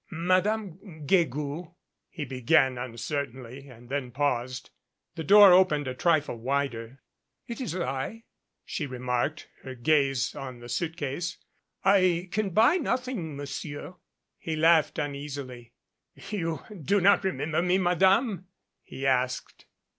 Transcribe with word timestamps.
"Madame 0.09 1.05
Guegou," 1.05 1.75
he 2.09 2.25
began 2.25 2.75
uncertainly 2.75 3.67
and 3.67 3.87
then, 3.87 4.09
paused. 4.09 4.71
The 5.13 5.23
door 5.23 5.53
opened 5.53 5.87
a 5.87 5.93
trifle 5.93 6.37
wider. 6.37 7.03
"It 7.45 7.61
is 7.61 7.75
I," 7.75 8.23
she 8.65 8.87
remarked, 8.87 9.47
her 9.61 9.75
gaze 9.75 10.33
on 10.33 10.57
the 10.59 10.69
suitcase. 10.69 11.37
"I 11.85 12.29
can 12.31 12.49
buy 12.49 12.77
nothing, 12.77 13.37
Monsieur." 13.37 13.93
He 14.39 14.55
laughed 14.55 14.97
uneasily. 14.97 15.73
"You 16.31 16.63
do 16.81 16.99
not 16.99 17.23
remember 17.23 17.61
me, 17.61 17.77
Madame?" 17.77 18.47
he 18.81 19.05
asked. 19.05 19.67